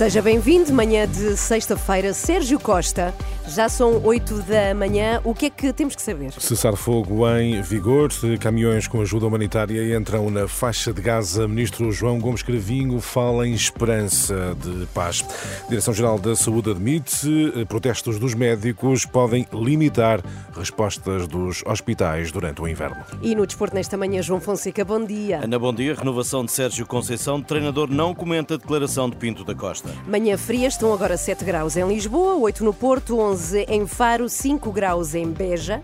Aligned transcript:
Seja 0.00 0.22
bem-vindo, 0.22 0.72
manhã 0.72 1.06
de 1.06 1.36
sexta-feira, 1.36 2.14
Sérgio 2.14 2.58
Costa. 2.58 3.14
Já 3.52 3.68
são 3.68 4.00
8 4.04 4.42
da 4.42 4.72
manhã, 4.76 5.20
o 5.24 5.34
que 5.34 5.46
é 5.46 5.50
que 5.50 5.72
temos 5.72 5.96
que 5.96 6.02
saber? 6.02 6.32
Cessar 6.34 6.76
fogo 6.76 7.28
em 7.30 7.60
vigor, 7.60 8.08
caminhões 8.38 8.86
com 8.86 9.00
ajuda 9.00 9.26
humanitária 9.26 9.96
entram 9.96 10.30
na 10.30 10.46
faixa 10.46 10.92
de 10.92 11.02
Gaza. 11.02 11.48
Ministro 11.48 11.90
João 11.90 12.20
Gomes 12.20 12.44
Cravinho 12.44 13.00
fala 13.00 13.48
em 13.48 13.52
esperança 13.52 14.56
de 14.56 14.86
paz. 14.94 15.24
Direção-Geral 15.68 16.20
da 16.20 16.36
Saúde 16.36 16.70
admite 16.70 17.52
protestos 17.68 18.20
dos 18.20 18.34
médicos 18.34 19.04
podem 19.04 19.44
limitar 19.52 20.22
respostas 20.56 21.26
dos 21.26 21.64
hospitais 21.66 22.30
durante 22.30 22.62
o 22.62 22.68
inverno. 22.68 22.98
E 23.20 23.34
no 23.34 23.44
desporto 23.44 23.74
nesta 23.74 23.96
manhã, 23.96 24.22
João 24.22 24.40
Fonseca, 24.40 24.84
bom 24.84 25.04
dia. 25.04 25.40
Ana, 25.42 25.58
bom 25.58 25.74
dia. 25.74 25.96
Renovação 25.96 26.44
de 26.44 26.52
Sérgio 26.52 26.86
Conceição. 26.86 27.42
Treinador 27.42 27.90
não 27.90 28.14
comenta 28.14 28.54
a 28.54 28.56
declaração 28.56 29.10
de 29.10 29.16
Pinto 29.16 29.44
da 29.44 29.56
Costa. 29.56 29.90
Manhã 30.06 30.38
fria, 30.38 30.68
estão 30.68 30.94
agora 30.94 31.16
7 31.16 31.44
graus 31.44 31.76
em 31.76 31.88
Lisboa, 31.88 32.36
8 32.36 32.62
no 32.62 32.72
Porto, 32.72 33.18
11 33.18 33.39
em 33.68 33.86
Faro, 33.86 34.28
5 34.28 34.70
graus 34.72 35.14
em 35.14 35.26
Beja. 35.30 35.80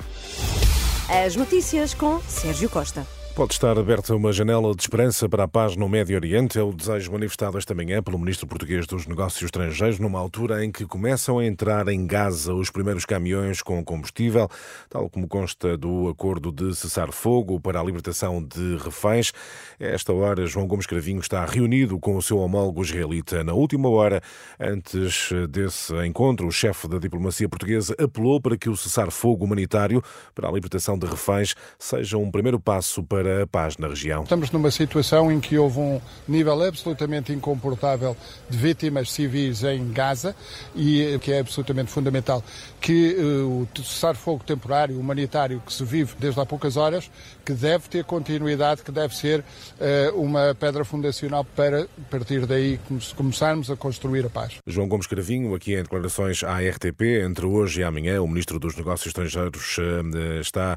As 1.09 1.37
notícias 1.37 1.95
com 1.95 2.21
Sérgio 2.23 2.69
Costa. 2.69 3.07
Pode 3.37 3.53
estar 3.53 3.79
aberta 3.79 4.17
uma 4.17 4.33
janela 4.33 4.75
de 4.75 4.81
esperança 4.81 5.29
para 5.29 5.45
a 5.45 5.49
paz 5.49 5.77
no 5.77 5.87
Médio 5.91 6.17
Oriente. 6.17 6.59
É 6.59 6.63
o 6.63 6.73
desejo 6.73 7.13
manifestado 7.13 7.59
esta 7.59 7.75
manhã 7.75 8.03
pelo 8.03 8.19
ministro 8.19 8.47
português 8.47 8.87
dos 8.87 9.07
Negócios 9.07 9.43
Estrangeiros, 9.43 9.99
numa 9.99 10.19
altura 10.19 10.65
em 10.65 10.73
que 10.73 10.87
começam 10.87 11.39
a 11.39 11.45
entrar 11.45 11.87
em 11.89 12.07
Gaza 12.07 12.55
os 12.55 12.71
primeiros 12.71 13.05
caminhões 13.05 13.61
com 13.61 13.85
combustível, 13.85 14.49
tal 14.89 15.11
como 15.11 15.29
consta 15.29 15.77
do 15.77 16.09
acordo 16.09 16.51
de 16.51 16.75
cessar-fogo 16.75 17.61
para 17.61 17.79
a 17.79 17.85
libertação 17.85 18.43
de 18.43 18.79
reféns. 18.79 19.35
A 19.79 19.85
esta 19.85 20.15
hora, 20.15 20.47
João 20.47 20.67
Gomes 20.67 20.87
Cravinho 20.87 21.21
está 21.21 21.45
reunido 21.45 21.99
com 21.99 22.17
o 22.17 22.23
seu 22.23 22.39
homólogo 22.39 22.83
israelita. 22.83 23.45
Na 23.45 23.53
última 23.53 23.91
hora, 23.91 24.23
antes 24.59 25.29
desse 25.51 25.95
encontro, 26.07 26.47
o 26.47 26.51
chefe 26.51 26.89
da 26.89 26.99
diplomacia 26.99 27.51
portuguesa 27.51 27.95
apelou 28.03 28.41
para 28.41 28.57
que 28.57 28.71
o 28.71 28.77
cessar-fogo 28.79 29.45
humanitário 29.45 30.03
para 30.35 30.49
a 30.49 30.53
libertação 30.53 30.99
de 30.99 31.07
reféns 31.07 31.55
seja 31.79 32.17
um 32.17 32.31
primeiro 32.31 32.59
passo 32.59 33.03
para 33.05 33.26
para 33.27 33.43
a 33.43 33.47
paz 33.47 33.77
na 33.77 33.89
região. 33.89 34.23
Estamos 34.23 34.53
numa 34.53 34.71
situação 34.71 35.33
em 35.33 35.41
que 35.41 35.59
houve 35.59 35.81
um 35.81 36.01
nível 36.29 36.63
absolutamente 36.63 37.33
incomportável 37.33 38.17
de 38.49 38.57
vítimas 38.57 39.11
civis 39.11 39.65
em 39.65 39.91
Gaza 39.91 40.35
e 40.77 41.19
que 41.21 41.33
é 41.33 41.41
absolutamente 41.41 41.91
fundamental 41.91 42.43
que 42.81 43.17
uh, 43.19 43.67
o 43.75 43.83
cessar-fogo 43.83 44.45
temporário 44.45 44.97
humanitário 44.97 45.61
que 45.67 45.73
se 45.73 45.85
vive 45.85 46.15
desde 46.21 46.41
há 46.41 46.47
poucas 46.47 46.77
horas, 46.77 47.11
que 47.45 47.53
deve 47.53 47.89
ter 47.89 48.05
continuidade, 48.05 48.83
que 48.83 48.93
deve 48.93 49.17
ser 49.17 49.41
uh, 49.41 50.21
uma 50.21 50.55
pedra 50.55 50.85
fundacional 50.85 51.45
para, 51.45 51.83
a 51.83 52.11
partir 52.11 52.47
daí, 52.47 52.79
começarmos 53.17 53.73
a 53.73 53.77
construir 53.77 54.25
a 54.25 54.31
paz. 54.31 54.59
João 54.65 54.87
Gomes 54.87 55.09
Cravinho, 55.09 55.53
aqui 55.53 55.75
em 55.75 55.83
declarações 55.83 56.45
à 56.45 56.61
RTP, 56.61 57.25
entre 57.25 57.45
hoje 57.45 57.81
e 57.81 57.83
amanhã, 57.83 58.23
o 58.23 58.29
Ministro 58.29 58.61
dos 58.61 58.77
Negócios 58.77 59.09
Estrangeiros 59.09 59.79
uh, 59.79 60.41
está 60.41 60.77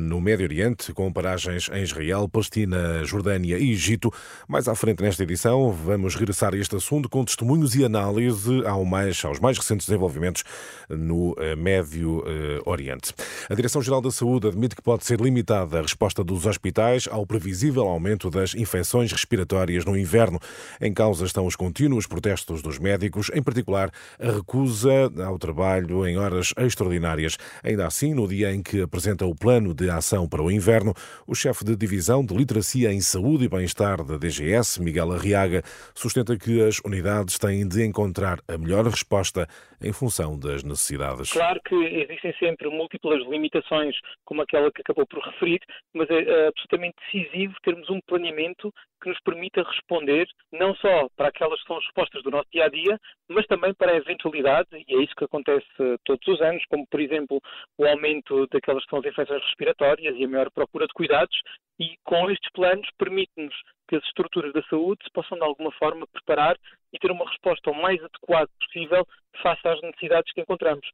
no 0.00 0.20
Médio 0.20 0.46
Oriente, 0.46 0.92
com 0.92 1.12
paragens 1.12 1.68
em 1.72 1.83
Israel, 1.84 2.28
Palestina, 2.28 3.04
Jordânia 3.04 3.58
e 3.58 3.70
Egito. 3.70 4.12
Mais 4.48 4.66
à 4.66 4.74
frente 4.74 5.02
nesta 5.02 5.22
edição, 5.22 5.70
vamos 5.70 6.14
regressar 6.14 6.54
a 6.54 6.56
este 6.56 6.74
assunto 6.76 7.08
com 7.08 7.24
testemunhos 7.24 7.74
e 7.74 7.84
análise 7.84 8.64
ao 8.66 8.84
mais, 8.84 9.24
aos 9.24 9.38
mais 9.38 9.58
recentes 9.58 9.86
desenvolvimentos 9.86 10.42
no 10.88 11.34
eh, 11.38 11.54
Médio 11.54 12.24
eh, 12.26 12.60
Oriente. 12.64 13.12
A 13.48 13.54
Direção-Geral 13.54 14.00
da 14.00 14.10
Saúde 14.10 14.48
admite 14.48 14.74
que 14.74 14.82
pode 14.82 15.04
ser 15.04 15.20
limitada 15.20 15.78
a 15.78 15.82
resposta 15.82 16.24
dos 16.24 16.46
hospitais 16.46 17.08
ao 17.10 17.26
previsível 17.26 17.84
aumento 17.84 18.30
das 18.30 18.54
infecções 18.54 19.12
respiratórias 19.12 19.84
no 19.84 19.96
inverno. 19.96 20.40
Em 20.80 20.92
causa 20.92 21.24
estão 21.24 21.46
os 21.46 21.56
contínuos 21.56 22.06
protestos 22.06 22.62
dos 22.62 22.78
médicos, 22.78 23.30
em 23.34 23.42
particular 23.42 23.90
a 24.18 24.32
recusa 24.32 25.12
ao 25.24 25.38
trabalho 25.38 26.06
em 26.06 26.16
horas 26.16 26.52
extraordinárias. 26.56 27.36
Ainda 27.62 27.86
assim, 27.86 28.14
no 28.14 28.26
dia 28.26 28.52
em 28.52 28.62
que 28.62 28.82
apresenta 28.82 29.26
o 29.26 29.34
plano 29.34 29.74
de 29.74 29.90
ação 29.90 30.28
para 30.28 30.42
o 30.42 30.50
inverno, 30.50 30.94
o 31.26 31.34
chefe 31.34 31.64
de 31.64 31.73
Divisão 31.76 32.24
de 32.24 32.34
Literacia 32.34 32.92
em 32.92 33.00
Saúde 33.00 33.44
e 33.44 33.48
Bem-Estar 33.48 34.04
da 34.04 34.16
DGS, 34.16 34.80
Miguel 34.82 35.12
Arriaga, 35.12 35.62
sustenta 35.94 36.36
que 36.36 36.62
as 36.62 36.78
unidades 36.84 37.38
têm 37.38 37.66
de 37.66 37.84
encontrar 37.84 38.38
a 38.48 38.56
melhor 38.56 38.84
resposta 38.84 39.46
em 39.82 39.92
função 39.92 40.38
das 40.38 40.62
necessidades. 40.62 41.32
Claro 41.32 41.60
que 41.64 41.74
existem 41.74 42.32
sempre 42.38 42.68
múltiplas 42.68 43.20
limitações, 43.28 43.96
como 44.24 44.42
aquela 44.42 44.70
que 44.72 44.80
acabou 44.80 45.06
por 45.06 45.22
referir, 45.24 45.60
mas 45.92 46.08
é, 46.10 46.22
é 46.22 46.48
absolutamente 46.48 46.96
decisivo 47.12 47.54
termos 47.62 47.88
um 47.90 48.00
planeamento 48.06 48.72
que 49.04 49.10
nos 49.10 49.20
permita 49.20 49.62
responder 49.62 50.26
não 50.50 50.74
só 50.76 51.08
para 51.14 51.28
aquelas 51.28 51.60
que 51.60 51.66
são 51.66 51.76
as 51.76 51.84
respostas 51.84 52.22
do 52.22 52.30
nosso 52.30 52.48
dia 52.50 52.64
a 52.64 52.68
dia, 52.68 52.98
mas 53.28 53.46
também 53.46 53.74
para 53.74 53.92
a 53.92 53.96
eventualidade, 53.96 54.68
e 54.72 54.96
é 54.96 55.02
isso 55.02 55.14
que 55.14 55.24
acontece 55.24 55.66
todos 56.04 56.26
os 56.26 56.40
anos, 56.40 56.64
como 56.70 56.86
por 56.86 57.00
exemplo 57.00 57.40
o 57.76 57.86
aumento 57.86 58.46
daquelas 58.46 58.82
que 58.84 58.90
são 58.90 59.00
as 59.00 59.04
infecções 59.04 59.42
respiratórias 59.42 60.16
e 60.16 60.24
a 60.24 60.28
maior 60.28 60.50
procura 60.50 60.86
de 60.86 60.94
cuidados, 60.94 61.36
e 61.78 61.96
com 62.02 62.30
estes 62.30 62.50
planos 62.52 62.88
permite-nos 62.96 63.54
que 63.88 63.96
as 63.96 64.04
estruturas 64.04 64.52
da 64.52 64.62
saúde 64.62 65.04
se 65.04 65.12
possam 65.12 65.36
de 65.36 65.44
alguma 65.44 65.70
forma 65.72 66.06
preparar 66.06 66.56
e 66.92 66.98
ter 66.98 67.10
uma 67.10 67.28
resposta 67.28 67.70
o 67.70 67.74
mais 67.74 68.02
adequada 68.02 68.48
possível 68.58 69.06
face 69.42 69.68
às 69.68 69.80
necessidades 69.82 70.32
que 70.32 70.40
encontramos. 70.40 70.86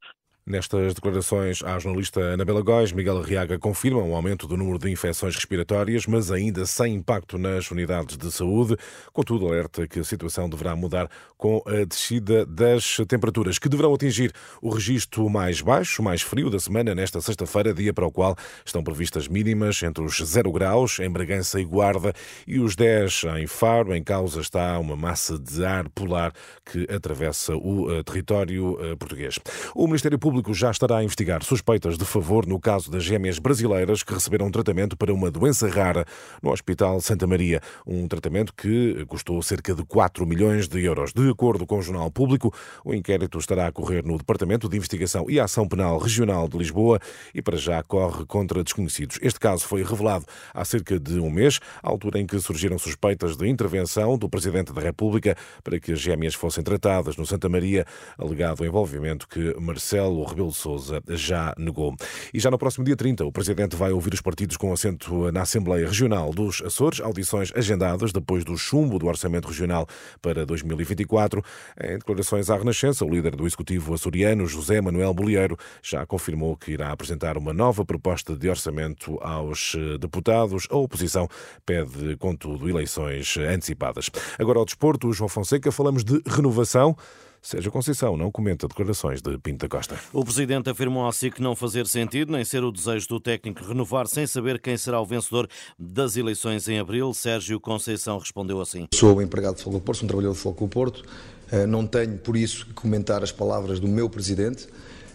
Nestas 0.50 0.94
declarações 0.94 1.62
à 1.62 1.78
jornalista 1.78 2.20
Anabela 2.20 2.60
Góis, 2.60 2.90
Miguel 2.90 3.18
Arriaga 3.18 3.56
confirma 3.56 4.02
o 4.02 4.16
aumento 4.16 4.48
do 4.48 4.56
número 4.56 4.80
de 4.80 4.90
infecções 4.90 5.36
respiratórias, 5.36 6.08
mas 6.08 6.32
ainda 6.32 6.66
sem 6.66 6.96
impacto 6.96 7.38
nas 7.38 7.70
unidades 7.70 8.16
de 8.16 8.32
saúde. 8.32 8.76
Contudo, 9.12 9.46
alerta 9.46 9.86
que 9.86 10.00
a 10.00 10.04
situação 10.04 10.50
deverá 10.50 10.74
mudar 10.74 11.08
com 11.38 11.62
a 11.64 11.84
descida 11.84 12.44
das 12.44 12.96
temperaturas, 13.06 13.60
que 13.60 13.68
deverão 13.68 13.94
atingir 13.94 14.32
o 14.60 14.70
registro 14.70 15.30
mais 15.30 15.60
baixo, 15.60 16.02
mais 16.02 16.20
frio 16.20 16.50
da 16.50 16.58
semana, 16.58 16.96
nesta 16.96 17.20
sexta-feira, 17.20 17.72
dia 17.72 17.94
para 17.94 18.06
o 18.06 18.10
qual 18.10 18.34
estão 18.66 18.82
previstas 18.82 19.28
mínimas 19.28 19.80
entre 19.84 20.02
os 20.02 20.18
0 20.18 20.50
graus 20.50 20.98
em 20.98 21.08
Bragança 21.08 21.60
e 21.60 21.64
Guarda 21.64 22.12
e 22.44 22.58
os 22.58 22.74
10 22.74 23.22
em 23.38 23.46
Faro. 23.46 23.94
Em 23.94 24.02
causa 24.02 24.40
está 24.40 24.76
uma 24.80 24.96
massa 24.96 25.38
de 25.38 25.64
ar 25.64 25.88
polar 25.90 26.32
que 26.66 26.92
atravessa 26.92 27.54
o 27.54 27.88
eh, 27.92 28.02
território 28.02 28.76
eh, 28.80 28.96
português. 28.96 29.38
O 29.76 29.86
Ministério 29.86 30.18
Público 30.18 30.39
Público 30.40 30.54
já 30.54 30.70
estará 30.70 30.98
a 30.98 31.04
investigar 31.04 31.44
suspeitas 31.44 31.98
de 31.98 32.04
favor 32.04 32.46
no 32.46 32.58
caso 32.58 32.90
das 32.90 33.04
gêmeas 33.04 33.38
brasileiras 33.38 34.02
que 34.02 34.14
receberam 34.14 34.50
tratamento 34.50 34.96
para 34.96 35.12
uma 35.12 35.30
doença 35.30 35.68
rara 35.68 36.06
no 36.42 36.50
Hospital 36.50 37.00
Santa 37.00 37.26
Maria. 37.26 37.60
Um 37.86 38.08
tratamento 38.08 38.54
que 38.54 39.04
custou 39.06 39.42
cerca 39.42 39.74
de 39.74 39.84
4 39.84 40.24
milhões 40.26 40.66
de 40.66 40.82
euros. 40.82 41.12
De 41.12 41.28
acordo 41.28 41.66
com 41.66 41.78
o 41.78 41.82
Jornal 41.82 42.10
Público, 42.10 42.54
o 42.84 42.94
inquérito 42.94 43.38
estará 43.38 43.66
a 43.66 43.72
correr 43.72 44.02
no 44.02 44.16
Departamento 44.16 44.68
de 44.68 44.76
Investigação 44.76 45.26
e 45.28 45.38
Ação 45.38 45.68
Penal 45.68 45.98
Regional 45.98 46.48
de 46.48 46.56
Lisboa 46.56 46.98
e 47.34 47.42
para 47.42 47.58
já 47.58 47.82
corre 47.82 48.24
contra 48.24 48.64
desconhecidos. 48.64 49.18
Este 49.20 49.38
caso 49.38 49.66
foi 49.66 49.82
revelado 49.82 50.24
há 50.54 50.64
cerca 50.64 50.98
de 50.98 51.18
um 51.20 51.30
mês, 51.30 51.60
à 51.82 51.90
altura 51.90 52.18
em 52.18 52.26
que 52.26 52.38
surgiram 52.40 52.78
suspeitas 52.78 53.36
de 53.36 53.46
intervenção 53.46 54.16
do 54.16 54.28
Presidente 54.28 54.72
da 54.72 54.80
República 54.80 55.36
para 55.62 55.78
que 55.78 55.92
as 55.92 56.00
gêmeas 56.00 56.34
fossem 56.34 56.64
tratadas 56.64 57.16
no 57.16 57.26
Santa 57.26 57.48
Maria, 57.48 57.84
alegado 58.16 58.64
envolvimento 58.64 59.28
que 59.28 59.54
Marcelo 59.60 60.19
Rebelo 60.24 60.50
de 60.50 60.56
Sousa 60.56 61.02
já 61.08 61.54
negou. 61.58 61.94
E 62.32 62.40
já 62.40 62.50
no 62.50 62.58
próximo 62.58 62.84
dia 62.84 62.96
30, 62.96 63.24
o 63.24 63.32
Presidente 63.32 63.76
vai 63.76 63.92
ouvir 63.92 64.14
os 64.14 64.20
partidos 64.20 64.56
com 64.56 64.72
assento 64.72 65.30
na 65.32 65.42
Assembleia 65.42 65.86
Regional 65.86 66.32
dos 66.32 66.62
Açores, 66.62 67.00
audições 67.00 67.52
agendadas 67.54 68.12
depois 68.12 68.44
do 68.44 68.56
chumbo 68.56 68.98
do 68.98 69.06
Orçamento 69.06 69.48
Regional 69.48 69.86
para 70.20 70.44
2024. 70.46 71.42
Em 71.82 71.98
declarações 71.98 72.50
à 72.50 72.56
Renascença, 72.56 73.04
o 73.04 73.10
líder 73.10 73.36
do 73.36 73.46
Executivo 73.46 73.94
açoriano, 73.94 74.46
José 74.46 74.80
Manuel 74.80 75.14
Bolieiro, 75.14 75.56
já 75.82 76.04
confirmou 76.06 76.56
que 76.56 76.72
irá 76.72 76.92
apresentar 76.92 77.36
uma 77.36 77.52
nova 77.52 77.84
proposta 77.84 78.36
de 78.36 78.48
orçamento 78.48 79.18
aos 79.20 79.76
deputados. 80.00 80.66
A 80.70 80.76
oposição 80.76 81.28
pede, 81.64 82.16
contudo, 82.16 82.68
eleições 82.68 83.36
antecipadas. 83.36 84.10
Agora 84.38 84.58
ao 84.58 84.64
desporto, 84.64 85.12
João 85.12 85.28
Fonseca, 85.28 85.70
falamos 85.72 86.04
de 86.04 86.20
renovação. 86.26 86.96
Sérgio 87.42 87.72
Conceição 87.72 88.16
não 88.16 88.30
comenta 88.30 88.68
declarações 88.68 89.22
de 89.22 89.38
Pinto 89.38 89.66
da 89.66 89.68
Costa. 89.68 89.98
O 90.12 90.24
presidente 90.24 90.68
afirmou 90.68 91.06
à 91.08 91.12
SIC 91.12 91.40
não 91.40 91.56
fazer 91.56 91.86
sentido 91.86 92.32
nem 92.32 92.44
ser 92.44 92.62
o 92.62 92.70
desejo 92.70 93.08
do 93.08 93.20
técnico 93.20 93.64
renovar 93.64 94.06
sem 94.06 94.26
saber 94.26 94.60
quem 94.60 94.76
será 94.76 95.00
o 95.00 95.06
vencedor 95.06 95.48
das 95.78 96.16
eleições 96.16 96.68
em 96.68 96.78
abril. 96.78 97.14
Sérgio 97.14 97.58
Conceição 97.58 98.18
respondeu 98.18 98.60
assim. 98.60 98.86
Sou 98.94 99.22
empregado 99.22 99.56
de 99.56 99.62
Fogo 99.62 99.78
do 99.78 99.82
Porto, 99.82 99.98
sou 99.98 100.04
um 100.04 100.08
trabalhador 100.08 100.34
de 100.34 100.40
Fogo 100.40 100.66
do 100.66 100.68
Porto. 100.68 101.04
Eh, 101.50 101.66
não 101.66 101.86
tenho, 101.86 102.18
por 102.18 102.36
isso, 102.36 102.66
que 102.66 102.74
comentar 102.74 103.22
as 103.22 103.32
palavras 103.32 103.80
do 103.80 103.88
meu 103.88 104.08
presidente. 104.08 104.68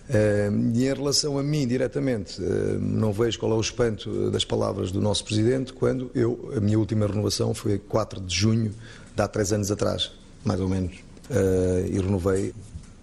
Eh, 0.10 0.50
e 0.74 0.88
em 0.88 0.94
relação 0.94 1.38
a 1.38 1.44
mim, 1.44 1.68
diretamente, 1.68 2.42
eh, 2.44 2.78
não 2.80 3.13
vejo 3.13 3.39
qual 3.39 3.51
é 3.51 3.56
o 3.56 3.62
espanto 3.62 4.31
das 4.31 4.44
palavras 4.44 4.92
do 4.92 5.00
nosso 5.00 5.24
presidente 5.24 5.74
quando 5.74 6.12
eu, 6.13 6.51
a 6.56 6.60
minha 6.60 6.78
última 6.78 7.07
renovação 7.07 7.54
foi 7.54 7.78
4 7.78 8.19
de 8.19 8.36
junho 8.36 8.74
de 9.16 9.21
há 9.21 9.28
três 9.28 9.54
anos 9.54 9.71
atrás, 9.71 10.12
mais 10.44 10.60
ou 10.60 10.68
menos, 10.68 11.05
e 11.30 12.00
renovei 12.00 12.54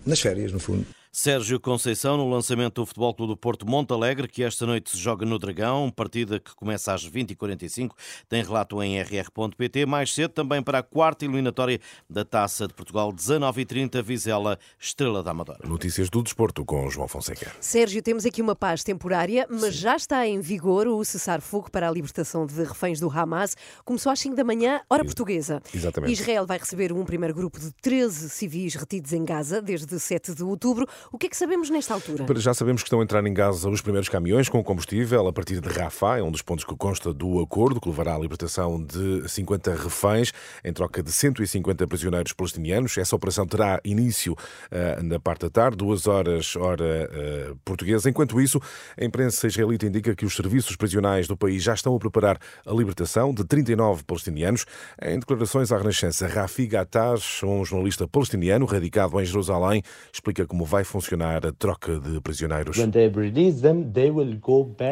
nas 0.07 0.21
férias, 0.21 0.53
no 0.53 0.59
fundo. 0.59 0.87
Sérgio 1.15 1.61
Conceição 1.61 2.17
no 2.17 2.27
lançamento 2.27 2.81
do 2.81 2.87
Futebol 2.87 3.13
Clube 3.13 3.35
do 3.35 3.37
Porto 3.37 3.69
Monte 3.69 3.93
Alegre, 3.93 4.27
que 4.27 4.43
esta 4.43 4.65
noite 4.65 4.93
se 4.93 4.97
joga 4.97 5.27
no 5.27 5.39
Dragão, 5.39 5.91
partida 5.91 6.41
que 6.41 6.55
começa 6.55 6.95
às 6.95 7.07
20h45, 7.07 7.91
tem 8.31 8.43
relato 8.43 8.83
em 8.83 8.99
rr.pt. 8.99 9.85
Mais 9.85 10.11
cedo 10.15 10.31
também 10.31 10.63
para 10.63 10.79
a 10.79 10.83
quarta 10.83 11.27
eliminatória 11.27 11.79
da 12.09 12.25
Taça 12.25 12.67
de 12.67 12.73
Portugal, 12.73 13.13
19h30, 13.13 14.03
Vizela, 14.03 14.59
Estrela 14.81 15.23
da 15.23 15.33
Amadora. 15.33 15.69
Notícias 15.69 16.09
do 16.09 16.23
desporto 16.23 16.65
com 16.65 16.89
João 16.89 17.07
Fonseca. 17.07 17.53
Sérgio, 17.61 18.03
temos 18.03 18.25
aqui 18.25 18.41
uma 18.41 18.57
paz 18.57 18.83
temporária, 18.83 19.47
mas 19.51 19.75
Sim. 19.75 19.83
já 19.83 19.97
está 19.97 20.27
em 20.27 20.41
vigor 20.41 20.89
o 20.89 21.05
cessar-fogo 21.05 21.71
para 21.71 21.91
a 21.91 21.93
libertação 21.93 22.47
de 22.47 22.63
reféns 22.63 22.99
do 22.99 23.11
Hamas. 23.11 23.55
Começou 23.85 24.11
às 24.11 24.19
5 24.19 24.35
da 24.35 24.45
manhã, 24.45 24.81
hora 24.89 25.05
portuguesa. 25.05 25.61
Exatamente. 25.75 26.11
Israel 26.11 26.47
vai 26.47 26.57
receber 26.57 26.91
um 26.91 27.05
primeiro 27.05 27.35
grupo 27.35 27.61
de 27.61 27.71
13 27.83 28.31
civis 28.31 28.77
retidos 28.77 29.13
em 29.13 29.27
Gaza 29.27 29.61
desde 29.61 30.01
7 30.01 30.35
de 30.35 30.43
outubro. 30.43 30.89
O 31.11 31.19
que 31.19 31.27
é 31.27 31.31
que 31.31 31.37
sabemos 31.37 31.71
nesta 31.71 31.95
altura? 31.95 32.25
Já 32.41 32.55
sabemos 32.55 32.83
que 32.83 32.87
estão 32.87 33.01
a 33.01 33.03
entrar 33.03 33.25
em 33.27 33.35
Gaza 33.35 33.69
os 33.69 33.81
primeiros 33.81 34.09
caminhões 34.09 34.49
com 34.49 34.63
combustível 34.63 35.27
a 35.27 35.33
partir 35.33 35.61
de 35.61 35.69
Rafah, 35.69 36.19
é 36.19 36.23
um 36.23 36.31
dos 36.31 36.43
pontos 36.43 36.65
que 36.65 36.77
consta 36.77 37.13
do 37.13 37.41
acordo 37.41 37.81
que 37.81 37.89
levará 37.89 38.15
à 38.15 38.19
libertação 38.19 38.83
de 38.83 39.29
50 39.29 39.75
reféns 39.75 40.33
em 40.65 40.73
troca 40.73 41.03
de 41.03 41.11
150 41.11 41.87
prisioneiros 41.87 42.33
palestinianos. 42.33 42.97
Essa 42.97 43.17
operação 43.17 43.47
terá 43.47 43.81
início 43.85 44.33
uh, 44.33 45.03
na 45.03 45.19
parte 45.19 45.43
da 45.43 45.51
tarde, 45.51 45.77
duas 45.77 46.07
horas 46.07 46.57
hora 46.57 47.11
uh, 47.11 47.57
portuguesa. 47.65 48.09
Enquanto 48.09 48.41
isso, 48.41 48.61
a 48.99 49.05
imprensa 49.05 49.47
israelita 49.47 49.87
indica 49.87 50.15
que 50.15 50.25
os 50.25 50.35
serviços 50.35 50.77
prisionais 50.77 51.27
do 51.27 51.37
país 51.37 51.63
já 51.63 51.75
estão 51.75 51.95
a 51.95 51.99
preparar 51.99 52.39
a 52.67 52.73
libertação 52.73 53.33
de 53.33 53.45
39 53.45 54.05
palestinianos. 54.05 54.65
Em 55.01 55.19
declarações 55.19 55.73
à 55.73 55.79
Renascença, 55.79 56.27
Rafi 56.27 56.67
Gattaz, 56.67 57.41
um 57.43 57.65
jornalista 57.65 58.07
palestiniano 58.07 58.67
radicado 58.67 59.21
em 59.21 59.25
Jerusalém, 59.25 59.83
explica 60.13 60.47
como 60.47 60.65
vai 60.65 60.85
funcionar 60.93 61.47
a 61.47 61.53
troca 61.53 61.99
de 61.99 62.21
prisioneiros. 62.21 62.77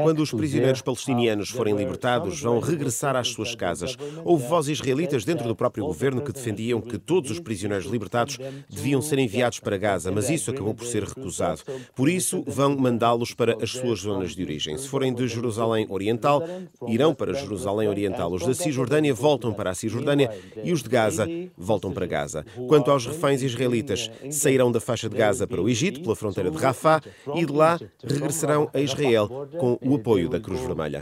Quando 0.03 0.21
os 0.21 0.31
prisioneiros 0.33 0.81
palestinianos 0.81 1.51
forem 1.51 1.77
libertados, 1.77 2.41
vão 2.41 2.59
regressar 2.59 3.17
às 3.17 3.29
suas 3.29 3.55
casas. 3.55 3.99
Houve 4.25 4.47
vozes 4.47 4.79
israelitas 4.79 5.27
dentro 5.27 5.47
do 5.47 5.55
próprio 5.55 5.85
governo 5.85 6.23
que 6.23 6.33
defendiam 6.33 6.81
que 6.81 6.97
todos 6.97 7.31
os 7.31 7.39
prisioneiros 7.39 7.87
libertados 7.87 8.39
deviam 8.69 9.03
ser 9.03 9.19
enviados 9.19 9.61
para 9.61 9.77
Gaza, 9.77 10.11
mas 10.11 10.31
isso 10.31 10.51
acabou 10.51 10.73
por 10.75 10.87
ser 10.87 11.05
recusado. 11.05 11.61
Por 11.95 12.09
isso, 12.09 12.43
vão 12.47 12.75
mandá-los 12.79 13.35
para 13.35 13.63
as 13.63 13.71
suas 13.71 14.01
zonas 14.01 14.35
de 14.35 14.43
origem. 14.43 14.79
Se 14.79 14.89
forem 14.89 15.13
de 15.13 15.29
Jerusalém 15.29 15.87
Oriental, 15.91 16.43
irão 16.89 17.15
para 17.15 17.35
Jerusalém 17.35 17.89
Oriental. 17.89 18.33
Os 18.33 18.47
da 18.47 18.55
Cisjordânia 18.55 19.13
voltam 19.13 19.53
para 19.53 19.71
a 19.71 19.75
Cisjordânia 19.75 20.31
e 20.65 20.73
os 20.73 20.83
de 20.83 20.89
Gaza 20.89 21.29
voltam 21.59 21.93
para 21.93 22.07
Gaza. 22.07 22.47
Quanto 22.69 22.91
aos 22.91 23.05
reféns 23.07 23.43
israelitas, 23.43 24.11
sairão 24.31 24.73
da 24.73 24.81
faixa 24.81 25.09
de 25.09 25.17
Gaza 25.17 25.47
para 25.47 25.61
o 25.61 25.69
Egito, 25.69 25.90
pela 25.99 26.15
fronteira 26.15 26.51
de 26.51 26.57
Rafah, 26.57 27.01
e 27.35 27.45
de 27.45 27.53
lá 27.53 27.79
regressarão 28.05 28.71
a 28.73 28.81
Israel 28.81 29.29
com 29.59 29.79
o 29.83 29.97
apoio 29.97 30.29
da 30.29 30.41
Cruz 30.41 30.61
Vermelha. 30.61 31.01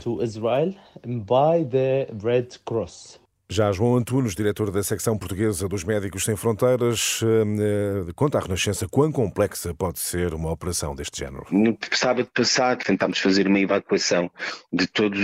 Já 3.51 3.71
João 3.71 3.95
Antunes, 3.95 4.35
diretor 4.35 4.69
da 4.69 4.83
secção 4.83 5.17
portuguesa 5.17 5.67
dos 5.67 5.83
Médicos 5.83 6.23
Sem 6.23 6.35
Fronteiras, 6.35 7.19
eh, 7.23 8.11
conta 8.15 8.37
à 8.37 8.41
Renascença 8.41 8.87
quão 8.87 9.11
complexa 9.11 9.73
pode 9.73 9.97
ser 9.97 10.35
uma 10.35 10.51
operação 10.51 10.95
deste 10.95 11.17
género. 11.17 11.47
No 11.49 11.75
sábado 11.91 12.29
passado 12.31 12.83
tentámos 12.83 13.17
fazer 13.17 13.47
uma 13.47 13.59
evacuação 13.59 14.29
de 14.71 14.85
todas 14.85 15.19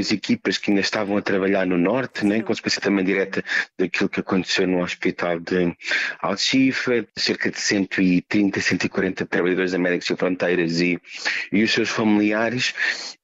as 0.00 0.10
equipas 0.10 0.56
que 0.56 0.70
ainda 0.70 0.80
estavam 0.80 1.18
a 1.18 1.20
trabalhar 1.20 1.66
no 1.66 1.76
Norte, 1.76 2.24
né, 2.24 2.38
em 2.38 2.42
consequência 2.42 2.80
também 2.80 3.04
direta 3.04 3.44
daquilo 3.78 4.08
que 4.08 4.20
aconteceu 4.20 4.66
no 4.66 4.82
hospital 4.82 5.38
de 5.38 5.76
Alchifa, 6.22 7.06
cerca 7.16 7.50
de 7.50 7.60
130, 7.60 8.62
140 8.62 9.26
trabalhadores 9.26 9.72
da 9.72 9.78
Médicos 9.78 10.06
Sem 10.06 10.16
Fronteiras 10.16 10.80
e, 10.80 10.98
e 11.52 11.62
os 11.62 11.70
seus 11.70 11.90
familiares, 11.90 12.72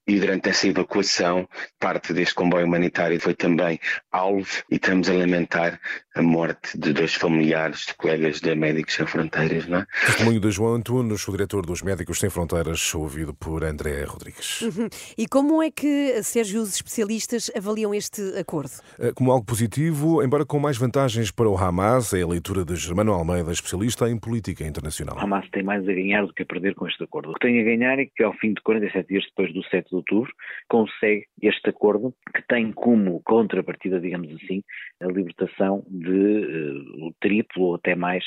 e 0.07 0.19
durante 0.19 0.49
essa 0.49 0.67
evacuação, 0.67 1.47
parte 1.79 2.13
deste 2.13 2.35
comboio 2.35 2.65
humanitário 2.65 3.19
foi 3.19 3.33
também 3.33 3.79
alvo 4.11 4.63
e 4.69 4.75
estamos 4.75 5.09
a 5.09 5.13
lamentar 5.13 5.79
a 6.15 6.21
morte 6.21 6.77
de 6.77 6.93
dois 6.93 7.13
familiares 7.13 7.87
de 7.87 7.95
colegas 7.95 8.39
da 8.39 8.55
Médicos 8.55 8.93
Sem 8.93 9.05
Fronteiras. 9.05 9.67
Não 9.67 9.79
é? 9.79 9.85
Testemunho 10.05 10.39
de 10.39 10.51
João 10.51 10.75
Antunes, 10.75 11.27
o 11.27 11.31
diretor 11.31 11.65
dos 11.65 11.81
Médicos 11.81 12.19
Sem 12.19 12.29
Fronteiras, 12.29 12.93
ouvido 12.93 13.33
por 13.33 13.63
André 13.63 14.03
Rodrigues. 14.03 14.61
Uhum. 14.61 14.87
E 15.17 15.27
como 15.27 15.61
é 15.61 15.71
que, 15.71 16.21
Sérgio, 16.23 16.61
os 16.61 16.75
especialistas 16.75 17.51
avaliam 17.55 17.93
este 17.93 18.21
acordo? 18.37 18.71
Eh, 18.99 19.11
como 19.13 19.31
algo 19.31 19.45
positivo, 19.45 20.23
embora 20.23 20.45
com 20.45 20.59
mais 20.59 20.77
vantagens 20.77 21.31
para 21.31 21.49
o 21.49 21.57
Hamas, 21.57 22.13
é 22.13 22.21
a 22.21 22.27
leitura 22.27 22.63
de 22.63 22.75
Germano 22.75 23.11
Almeida, 23.11 23.51
especialista 23.51 24.09
em 24.09 24.17
política 24.17 24.63
internacional. 24.63 25.17
O 25.17 25.19
Hamas 25.19 25.49
tem 25.49 25.63
mais 25.63 25.83
a 25.87 25.93
ganhar 25.93 26.25
do 26.25 26.33
que 26.33 26.43
a 26.43 26.45
perder 26.45 26.75
com 26.75 26.87
este 26.87 27.03
acordo. 27.03 27.31
O 27.31 27.33
que 27.33 27.39
tem 27.39 27.59
a 27.59 27.63
ganhar 27.63 27.99
é 27.99 28.05
que, 28.05 28.23
ao 28.23 28.33
fim 28.33 28.53
de 28.53 28.61
47 28.61 29.07
dias 29.07 29.23
depois 29.25 29.53
do 29.53 29.63
7 29.69 29.94
de 29.95 30.13
outubro, 30.13 30.31
consegue 30.67 31.25
este 31.41 31.69
acordo 31.69 32.13
que 32.33 32.41
tem 32.47 32.71
como 32.71 33.21
contrapartida, 33.23 33.99
digamos 33.99 34.33
assim, 34.35 34.63
a 35.01 35.07
libertação 35.07 35.83
de 35.87 36.11
uh, 36.11 37.07
o 37.07 37.13
triplo 37.19 37.63
ou 37.63 37.75
até 37.75 37.95
mais 37.95 38.23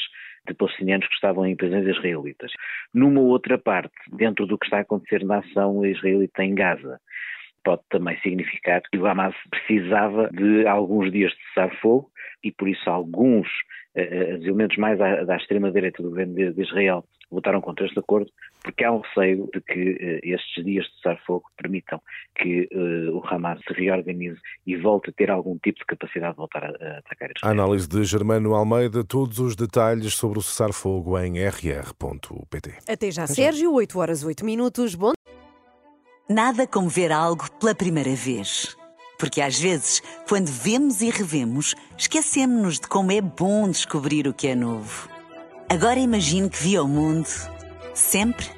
de 0.47 0.55
palestinianos 0.55 1.07
que 1.07 1.15
estavam 1.15 1.47
em 1.47 1.57
prisões 1.57 1.87
israelitas. 1.87 2.51
Numa 2.93 3.21
outra 3.21 3.59
parte, 3.59 3.93
dentro 4.13 4.47
do 4.47 4.59
que 4.59 4.67
está 4.67 4.79
a 4.79 4.81
acontecer 4.81 5.25
na 5.25 5.39
ação 5.39 5.85
israelita 5.85 6.43
em 6.43 6.55
Gaza, 6.55 6.99
pode 7.65 7.83
também 7.91 8.19
significar 8.21 8.81
que 8.83 8.99
o 8.99 9.07
Hamas 9.07 9.35
precisava 9.51 10.31
de 10.31 10.67
alguns 10.67 11.13
dias 11.13 11.33
de 11.33 11.39
cessar-fogo 11.49 12.11
e 12.43 12.51
por 12.53 12.69
isso 12.69 12.89
alguns 12.89 13.47
uh, 13.95 14.01
elementos 14.01 14.77
mais 14.79 15.01
à, 15.01 15.25
da 15.25 15.37
extrema-direita 15.37 16.03
do 16.03 16.11
governo 16.11 16.35
de, 16.35 16.53
de 16.53 16.63
Israel 16.63 17.05
votaram 17.31 17.61
contra 17.61 17.87
este 17.87 17.99
acordo 17.99 18.31
porque 18.63 18.85
há 18.85 18.93
um 18.93 19.01
receio 19.01 19.49
de 19.53 19.61
que 19.61 19.91
uh, 19.93 20.35
estes 20.35 20.65
dias 20.65 20.87
de 20.87 20.95
cessar-fogo 20.97 21.45
permitam 21.57 22.01
que 22.35 22.69
uh, 22.73 23.17
o 23.17 23.27
Hamas 23.27 23.61
se 23.67 23.73
reorganize 23.73 24.39
e 24.67 24.77
volte 24.77 25.11
a 25.11 25.13
ter 25.13 25.31
algum 25.31 25.59
tipo 25.59 25.79
de 25.79 25.87
capacidade 25.87 26.33
de 26.33 26.39
voltar 26.39 26.65
a, 26.65 26.69
a 26.69 26.99
atacar 26.99 27.31
Israel. 27.37 27.53
Análise 27.53 27.89
de 27.89 28.05
Germano 28.05 28.55
Almeida, 28.55 29.05
todos 29.05 29.39
os 29.39 29.57
detalhes 29.57 30.15
sobre 30.15 30.39
o 30.39 30.43
cessar-fogo 30.43 31.19
em 31.19 31.39
rr.pt. 31.39 32.79
Até 32.89 33.11
já, 33.11 33.27
Sérgio, 33.27 33.73
8 33.73 33.99
horas 33.99 34.25
8 34.25 34.45
minutos. 34.45 34.95
Bom 34.95 35.13
Nada 36.29 36.67
como 36.67 36.91
ver 36.91 37.11
algo 37.11 37.51
pela 37.53 37.75
primeira 37.75 38.15
vez. 38.15 38.77
Porque 39.19 39.41
às 39.41 39.59
vezes, 39.59 40.03
quando 40.29 40.49
vemos 40.49 41.01
e 41.01 41.11
revemos, 41.11 41.75
esquecemos-nos 41.97 42.79
de 42.79 42.87
como 42.87 43.11
é 43.11 43.21
bom 43.21 43.69
descobrir 43.69 44.29
o 44.29 44.35
que 44.35 44.49
é 44.49 44.55
novo. 44.55 45.09
Agora 45.71 45.99
imagine 45.99 46.51
que 46.51 46.63
viu 46.63 46.85
o 46.85 46.89
mundo 46.89 47.27
sempre 47.95 48.47